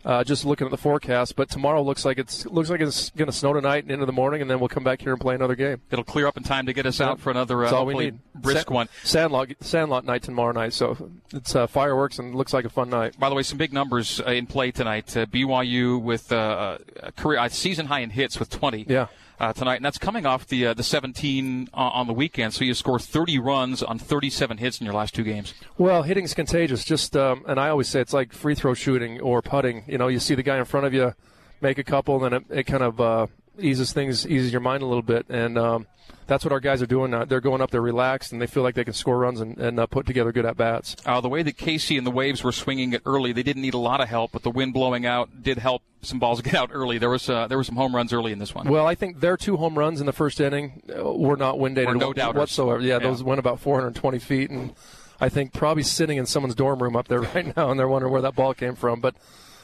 uh, 0.05 0.23
just 0.23 0.45
looking 0.45 0.65
at 0.65 0.71
the 0.71 0.77
forecast. 0.77 1.35
But 1.35 1.49
tomorrow 1.49 1.81
looks 1.81 2.05
like 2.05 2.17
it's 2.17 2.45
looks 2.45 2.69
like 2.69 2.81
it's 2.81 3.09
going 3.11 3.27
to 3.27 3.31
snow 3.31 3.53
tonight 3.53 3.83
and 3.83 3.91
into 3.91 4.05
the 4.05 4.11
morning, 4.11 4.41
and 4.41 4.49
then 4.49 4.59
we'll 4.59 4.69
come 4.69 4.83
back 4.83 5.01
here 5.01 5.11
and 5.11 5.21
play 5.21 5.35
another 5.35 5.55
game. 5.55 5.81
It'll 5.91 6.05
clear 6.05 6.27
up 6.27 6.37
in 6.37 6.43
time 6.43 6.65
to 6.65 6.73
get 6.73 6.85
us 6.85 7.01
out 7.01 7.19
for 7.19 7.31
another 7.31 7.65
uh, 7.65 7.71
all 7.71 7.85
we 7.85 7.95
need. 7.95 8.19
brisk 8.35 8.67
Sa- 8.67 8.73
one. 8.73 8.89
Sandlot 9.03 9.49
Sandlot 9.61 10.05
night 10.05 10.23
tomorrow 10.23 10.51
night, 10.51 10.73
so 10.73 11.09
it's 11.33 11.55
uh, 11.55 11.67
fireworks 11.67 12.19
and 12.19 12.35
looks 12.35 12.53
like 12.53 12.65
a 12.65 12.69
fun 12.69 12.89
night. 12.89 13.19
By 13.19 13.29
the 13.29 13.35
way, 13.35 13.43
some 13.43 13.57
big 13.57 13.73
numbers 13.73 14.19
uh, 14.19 14.31
in 14.31 14.47
play 14.47 14.71
tonight. 14.71 15.15
Uh, 15.15 15.25
BYU 15.25 16.01
with 16.01 16.31
uh, 16.31 16.77
career 17.15 17.47
season 17.49 17.87
high 17.87 17.99
in 17.99 18.09
hits 18.09 18.39
with 18.39 18.49
20. 18.49 18.85
Yeah 18.87 19.07
uh, 19.39 19.53
tonight, 19.53 19.75
and 19.75 19.85
that's 19.85 19.97
coming 19.97 20.25
off 20.25 20.47
the 20.47 20.67
uh, 20.67 20.73
the 20.73 20.83
17 20.83 21.69
uh, 21.73 21.77
on 21.77 22.07
the 22.07 22.13
weekend. 22.13 22.53
So 22.53 22.63
you 22.63 22.73
score 22.73 22.99
30 22.99 23.39
runs 23.39 23.83
on 23.83 23.99
37 23.99 24.57
hits 24.57 24.79
in 24.79 24.85
your 24.85 24.93
last 24.93 25.13
two 25.13 25.23
games. 25.23 25.53
Well, 25.77 26.03
hitting's 26.03 26.33
contagious. 26.33 26.83
Just 26.83 27.15
um, 27.15 27.43
and 27.47 27.59
I 27.59 27.69
always 27.69 27.87
say 27.87 28.01
it's 28.01 28.13
like 28.13 28.33
free 28.33 28.55
throw 28.55 28.73
shooting 28.73 29.21
or 29.21 29.41
putting. 29.41 29.83
You 29.87 29.97
know, 29.97 30.07
you 30.07 30.19
see 30.19 30.35
the 30.35 30.43
guy 30.43 30.57
in 30.57 30.65
front 30.65 30.85
of 30.85 30.93
you 30.93 31.13
make 31.61 31.77
a 31.77 31.83
couple, 31.83 32.23
and 32.23 32.33
then 32.33 32.41
it, 32.49 32.59
it 32.59 32.63
kind 32.63 32.83
of 32.83 32.99
uh, 32.99 33.27
eases 33.59 33.93
things, 33.93 34.27
eases 34.27 34.51
your 34.51 34.61
mind 34.61 34.83
a 34.83 34.85
little 34.85 35.01
bit, 35.03 35.25
and. 35.29 35.57
Um, 35.57 35.87
that's 36.27 36.43
what 36.43 36.51
our 36.51 36.59
guys 36.59 36.81
are 36.81 36.87
doing. 36.87 37.13
Uh, 37.13 37.25
they're 37.25 37.41
going 37.41 37.61
up, 37.61 37.71
they're 37.71 37.81
relaxed, 37.81 38.31
and 38.31 38.41
they 38.41 38.47
feel 38.47 38.61
like 38.61 38.75
they 38.75 38.83
can 38.83 38.93
score 38.93 39.17
runs 39.17 39.39
and, 39.39 39.57
and 39.57 39.79
uh, 39.79 39.85
put 39.87 40.05
together 40.05 40.31
good 40.31 40.45
at 40.45 40.57
bats. 40.57 40.95
Uh, 41.05 41.21
the 41.21 41.29
way 41.29 41.41
that 41.41 41.57
Casey 41.57 41.97
and 41.97 42.05
the 42.05 42.11
Waves 42.11 42.43
were 42.43 42.51
swinging 42.51 42.93
it 42.93 43.01
early, 43.05 43.31
they 43.31 43.43
didn't 43.43 43.61
need 43.61 43.73
a 43.73 43.79
lot 43.79 44.01
of 44.01 44.09
help, 44.09 44.33
but 44.33 44.43
the 44.43 44.51
wind 44.51 44.73
blowing 44.73 45.05
out 45.05 45.41
did 45.41 45.57
help 45.57 45.81
some 46.01 46.19
balls 46.19 46.41
get 46.43 46.53
out 46.53 46.69
early. 46.71 46.97
There 46.97 47.09
was 47.09 47.29
uh, 47.29 47.47
there 47.47 47.57
were 47.57 47.63
some 47.63 47.75
home 47.75 47.95
runs 47.95 48.13
early 48.13 48.31
in 48.31 48.39
this 48.39 48.53
one. 48.53 48.69
Well, 48.69 48.85
I 48.85 48.95
think 48.95 49.21
their 49.21 49.37
two 49.37 49.57
home 49.57 49.77
runs 49.77 49.99
in 49.99 50.05
the 50.05 50.13
first 50.13 50.39
inning 50.39 50.83
uh, 50.95 51.11
were 51.11 51.37
not 51.37 51.59
wind 51.59 51.75
dated 51.75 51.97
no 51.97 52.11
whatsoever. 52.11 52.81
Yeah, 52.81 52.95
yeah, 52.95 52.99
those 52.99 53.23
went 53.23 53.39
about 53.39 53.59
420 53.59 54.19
feet, 54.19 54.49
and 54.49 54.73
I 55.21 55.29
think 55.29 55.53
probably 55.53 55.83
sitting 55.83 56.17
in 56.17 56.25
someone's 56.25 56.55
dorm 56.55 56.83
room 56.83 56.95
up 56.95 57.07
there 57.07 57.21
right 57.35 57.55
now, 57.55 57.71
and 57.71 57.79
they're 57.79 57.87
wondering 57.87 58.11
where 58.11 58.21
that 58.23 58.35
ball 58.35 58.53
came 58.53 58.75
from. 58.75 58.99
But 58.99 59.15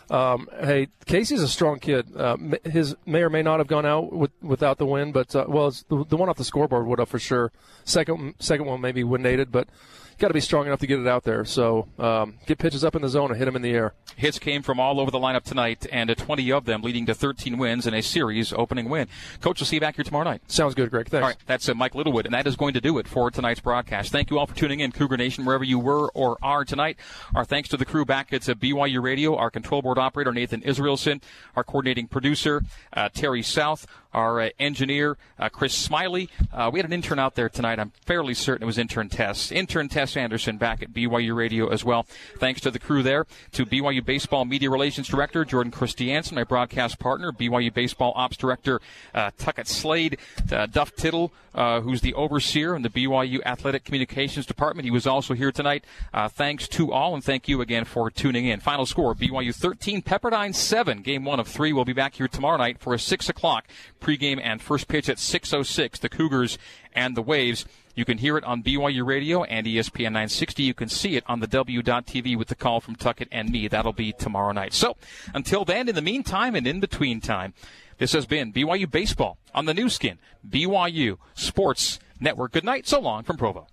Um, 0.09 0.47
hey, 0.59 0.87
Casey's 1.05 1.41
a 1.41 1.47
strong 1.47 1.79
kid. 1.79 2.15
Uh, 2.15 2.37
his 2.63 2.95
may 3.05 3.21
or 3.21 3.29
may 3.29 3.41
not 3.41 3.59
have 3.59 3.67
gone 3.67 3.85
out 3.85 4.11
with, 4.11 4.31
without 4.41 4.77
the 4.77 4.85
win, 4.85 5.11
but 5.11 5.35
uh, 5.35 5.45
well, 5.47 5.71
the, 5.71 6.05
the, 6.05 6.17
one 6.17 6.29
off 6.29 6.37
the 6.37 6.43
scoreboard 6.43 6.85
would 6.85 6.99
have 6.99 7.09
for 7.09 7.19
sure. 7.19 7.51
Second, 7.85 8.35
second 8.39 8.65
one 8.65 8.81
maybe 8.81 9.03
wouldn't 9.03 9.27
aided, 9.27 9.51
but 9.51 9.67
got 10.17 10.27
to 10.29 10.33
be 10.33 10.39
strong 10.39 10.67
enough 10.67 10.79
to 10.79 10.87
get 10.87 10.99
it 10.99 11.07
out 11.07 11.23
there. 11.23 11.45
So 11.45 11.87
um, 11.99 12.35
get 12.45 12.57
pitches 12.57 12.83
up 12.83 12.95
in 12.95 13.01
the 13.01 13.09
zone 13.09 13.29
and 13.29 13.37
hit 13.37 13.45
them 13.45 13.55
in 13.55 13.61
the 13.61 13.71
air. 13.71 13.93
Hits 14.15 14.39
came 14.39 14.61
from 14.61 14.79
all 14.79 14.99
over 14.99 15.09
the 15.09 15.19
lineup 15.19 15.43
tonight, 15.43 15.87
and 15.91 16.15
20 16.15 16.51
of 16.51 16.65
them 16.65 16.81
leading 16.81 17.05
to 17.07 17.13
13 17.13 17.57
wins 17.57 17.87
and 17.87 17.95
a 17.95 18.01
series 18.01 18.53
opening 18.53 18.89
win. 18.89 19.07
Coach 19.41 19.59
we'll 19.59 19.67
see 19.67 19.77
you 19.77 19.81
back 19.81 19.95
here 19.95 20.03
tomorrow 20.03 20.25
night. 20.25 20.41
Sounds 20.47 20.75
good, 20.75 20.91
Greg. 20.91 21.09
Thanks. 21.09 21.23
All 21.23 21.29
right, 21.29 21.37
that's 21.47 21.67
uh, 21.67 21.73
Mike 21.73 21.95
Littlewood, 21.95 22.25
and 22.25 22.33
that 22.33 22.45
is 22.45 22.55
going 22.55 22.73
to 22.73 22.81
do 22.81 22.97
it 22.97 23.07
for 23.07 23.31
tonight's 23.31 23.59
broadcast. 23.59 24.11
Thank 24.11 24.29
you 24.29 24.37
all 24.37 24.45
for 24.45 24.55
tuning 24.55 24.79
in, 24.81 24.91
Cougar 24.91 25.17
Nation, 25.17 25.45
wherever 25.45 25.63
you 25.63 25.79
were 25.79 26.09
or 26.09 26.37
are 26.43 26.63
tonight. 26.65 26.97
Our 27.33 27.45
thanks 27.45 27.69
to 27.69 27.77
the 27.77 27.85
crew 27.85 28.05
back 28.05 28.31
at 28.33 28.47
uh, 28.47 28.53
BYU 28.53 29.01
Radio, 29.01 29.35
our 29.35 29.49
control 29.49 29.81
board 29.81 29.97
operator 29.97 30.31
Nathan 30.31 30.61
Israelson, 30.61 31.21
our 31.55 31.63
coordinating 31.63 32.07
producer 32.07 32.63
uh, 32.93 33.09
Terry 33.13 33.41
South, 33.41 33.87
our 34.13 34.41
uh, 34.41 34.49
engineer, 34.59 35.17
uh, 35.39 35.49
Chris 35.49 35.73
Smiley. 35.73 36.29
Uh, 36.51 36.69
we 36.71 36.79
had 36.79 36.85
an 36.85 36.93
intern 36.93 37.19
out 37.19 37.35
there 37.35 37.49
tonight. 37.49 37.79
I'm 37.79 37.91
fairly 38.05 38.33
certain 38.33 38.63
it 38.63 38.65
was 38.65 38.77
intern 38.77 39.09
Tess. 39.09 39.51
Intern 39.51 39.89
Tess 39.89 40.02
Anderson 40.17 40.57
back 40.57 40.83
at 40.83 40.93
BYU 40.93 41.35
Radio 41.35 41.67
as 41.67 41.83
well. 41.83 42.05
Thanks 42.37 42.61
to 42.61 42.71
the 42.71 42.79
crew 42.79 43.03
there, 43.03 43.25
to 43.53 43.65
BYU 43.65 44.03
Baseball 44.05 44.45
Media 44.45 44.69
Relations 44.69 45.07
Director 45.07 45.45
Jordan 45.45 45.71
Christiansen, 45.71 46.35
my 46.35 46.43
broadcast 46.43 46.99
partner, 46.99 47.31
BYU 47.31 47.73
Baseball 47.73 48.13
Ops 48.15 48.37
Director 48.37 48.81
uh, 49.13 49.31
Tuckett 49.37 49.67
Slade, 49.67 50.17
uh, 50.51 50.65
Duff 50.65 50.95
Tittle, 50.95 51.31
uh, 51.55 51.81
who's 51.81 52.01
the 52.01 52.13
overseer 52.15 52.75
in 52.75 52.81
the 52.81 52.89
BYU 52.89 53.39
Athletic 53.45 53.83
Communications 53.83 54.45
Department. 54.45 54.85
He 54.85 54.91
was 54.91 55.07
also 55.07 55.33
here 55.33 55.51
tonight. 55.51 55.85
thanks 56.31 56.67
to 56.69 56.91
all, 56.91 57.13
and 57.13 57.23
thank 57.23 57.47
you 57.47 57.61
again 57.61 57.85
for 57.85 58.09
tuning 58.11 58.45
in. 58.45 58.59
Final 58.59 58.85
score, 58.85 59.15
BYU 59.15 59.55
13, 59.55 60.01
Pepperdine 60.01 60.53
7. 60.53 61.01
Game 61.01 61.25
one 61.25 61.39
of 61.39 61.47
three. 61.47 61.71
We'll 61.71 61.85
be 61.85 61.93
back 61.93 62.15
here 62.15 62.27
tomorrow 62.27 62.57
night 62.57 62.79
for 62.79 62.93
a 62.93 62.99
6 62.99 63.29
o'clock 63.29 63.65
pregame 64.01 64.39
and 64.43 64.61
first 64.61 64.87
pitch 64.87 65.09
at 65.09 65.17
6.06, 65.17 65.99
the 65.99 66.09
Cougars 66.09 66.57
and 66.93 67.15
the 67.15 67.21
Waves. 67.21 67.65
You 67.95 68.05
can 68.05 68.17
hear 68.17 68.37
it 68.37 68.43
on 68.43 68.63
BYU 68.63 69.05
Radio 69.05 69.43
and 69.43 69.67
ESPN 69.67 70.13
960. 70.13 70.63
You 70.63 70.73
can 70.73 70.89
see 70.89 71.15
it 71.15 71.23
on 71.27 71.39
the 71.41 71.47
W.TV 71.47 72.35
with 72.35 72.47
the 72.47 72.55
call 72.55 72.81
from 72.81 72.95
Tuckett 72.95 73.27
and 73.31 73.49
me. 73.51 73.67
That'll 73.67 73.93
be 73.93 74.11
tomorrow 74.13 74.51
night. 74.51 74.73
So 74.73 74.97
until 75.33 75.63
then, 75.63 75.87
in 75.87 75.95
the 75.95 76.01
meantime 76.01 76.55
and 76.55 76.65
in 76.65 76.79
between 76.79 77.21
time, 77.21 77.53
this 77.99 78.13
has 78.13 78.25
been 78.25 78.51
BYU 78.51 78.89
Baseball 78.89 79.37
on 79.53 79.65
the 79.65 79.73
Nu 79.73 79.89
Skin, 79.89 80.17
BYU 80.49 81.17
Sports 81.35 81.99
Network. 82.19 82.51
Good 82.51 82.65
night. 82.65 82.87
So 82.87 82.99
long 82.99 83.23
from 83.23 83.37
Provo. 83.37 83.67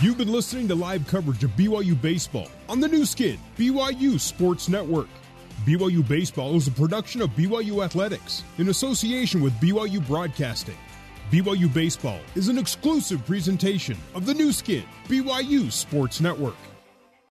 You've 0.00 0.16
been 0.16 0.32
listening 0.32 0.66
to 0.68 0.74
live 0.74 1.06
coverage 1.06 1.44
of 1.44 1.50
BYU 1.50 2.00
Baseball 2.00 2.48
on 2.70 2.80
the 2.80 2.88
Nu 2.88 3.04
Skin, 3.04 3.38
BYU 3.58 4.18
Sports 4.18 4.70
Network. 4.70 5.08
BYU 5.66 6.06
Baseball 6.08 6.56
is 6.56 6.66
a 6.66 6.70
production 6.70 7.20
of 7.20 7.28
BYU 7.30 7.84
Athletics 7.84 8.42
in 8.56 8.70
association 8.70 9.42
with 9.42 9.52
BYU 9.60 10.04
Broadcasting. 10.06 10.78
BYU 11.30 11.72
Baseball 11.72 12.18
is 12.34 12.48
an 12.48 12.58
exclusive 12.58 13.24
presentation 13.24 13.96
of 14.16 14.26
the 14.26 14.34
Nu 14.34 14.50
Skin, 14.50 14.82
BYU 15.06 15.70
Sports 15.70 16.20
Network. 16.20 16.56